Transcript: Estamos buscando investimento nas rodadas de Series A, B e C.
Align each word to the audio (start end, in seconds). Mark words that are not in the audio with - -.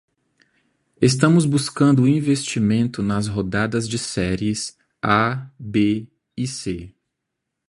Estamos 0.99 1.45
buscando 1.45 2.07
investimento 2.07 3.03
nas 3.03 3.27
rodadas 3.27 3.87
de 3.87 3.99
Series 3.99 4.75
A, 4.99 5.47
B 5.59 6.07
e 6.35 6.47
C. 6.47 6.91